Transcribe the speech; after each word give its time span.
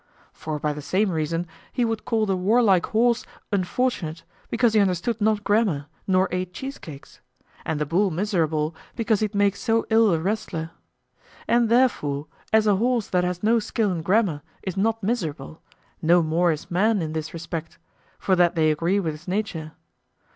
For 0.33 0.57
by 0.57 0.73
the 0.73 0.81
same 0.81 1.11
reason 1.11 1.45
he 1.71 1.85
would 1.85 2.05
call 2.05 2.25
the 2.25 2.35
warlike 2.35 2.87
horse 2.87 3.23
unfortunate, 3.51 4.23
because 4.49 4.73
he 4.73 4.79
understood 4.79 5.21
not 5.21 5.43
grammar, 5.43 5.85
nor 6.07 6.27
ate 6.31 6.53
cheese 6.55 6.79
cakes; 6.79 7.21
and 7.67 7.79
the 7.79 7.85
bull 7.85 8.09
miserable, 8.09 8.73
because 8.95 9.19
he'd 9.19 9.35
make 9.35 9.55
so 9.55 9.85
ill 9.91 10.11
a 10.11 10.19
wrestler. 10.19 10.71
And 11.47 11.69
therefore, 11.69 12.25
as 12.51 12.65
a 12.65 12.77
horse 12.77 13.09
that 13.09 13.23
has 13.23 13.43
no 13.43 13.59
skill 13.59 13.91
in 13.91 14.01
grammar 14.01 14.41
is 14.63 14.75
not 14.75 15.03
miserable, 15.03 15.61
no 16.01 16.23
more 16.23 16.51
is 16.51 16.71
man 16.71 16.99
in 17.03 17.13
this 17.13 17.31
respect, 17.31 17.77
for 18.17 18.35
that 18.35 18.55
they 18.55 18.71
agree 18.71 18.99
with 18.99 19.13
his 19.13 19.27
nature. 19.27 19.73